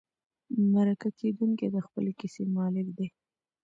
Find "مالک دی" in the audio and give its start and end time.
2.55-3.07